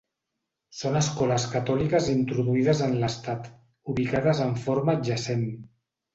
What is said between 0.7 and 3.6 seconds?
Són escoles catòliques introduïdes en l'estat,